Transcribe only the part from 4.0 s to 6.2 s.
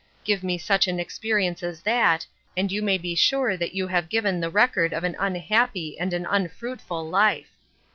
given the record of an unhappy and